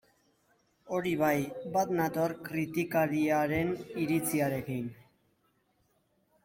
[0.95, 1.33] Hori bai,
[1.75, 3.73] bat nator kritikariaren
[4.07, 4.93] iritziarekin.